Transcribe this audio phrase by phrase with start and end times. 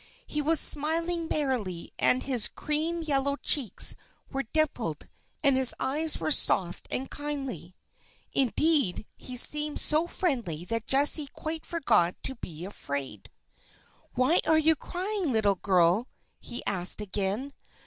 [0.25, 3.95] He was smiling merrily, and his cream yellow cheeks
[4.31, 5.07] were dimpled,
[5.43, 7.75] and his eyes soft and kindly.
[8.33, 13.29] Indeed, he seemed so friendly that Jessie quite forgot to be afraid.
[14.15, 16.07] "Why are you crying, little girl?"
[16.39, 17.53] he asked again.